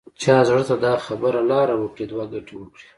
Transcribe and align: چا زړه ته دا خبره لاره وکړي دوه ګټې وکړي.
چا 0.21 0.35
زړه 0.47 0.63
ته 0.69 0.75
دا 0.85 0.93
خبره 1.05 1.41
لاره 1.51 1.75
وکړي 1.77 2.05
دوه 2.11 2.25
ګټې 2.33 2.53
وکړي. 2.57 2.87